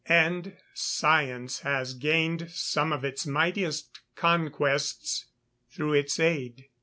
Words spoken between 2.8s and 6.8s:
of its mightiest conquests through its aid.